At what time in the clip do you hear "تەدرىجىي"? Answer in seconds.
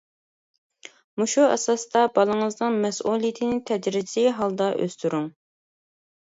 3.69-4.31